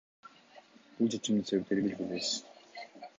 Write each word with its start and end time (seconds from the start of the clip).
Бул 1.01 1.11
чечимдин 1.15 1.45
себептери 1.51 1.85
белгисиз. 1.89 2.33